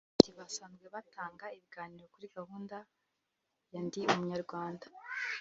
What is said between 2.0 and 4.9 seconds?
kuri gahunda ya Ndi Umunyarwanda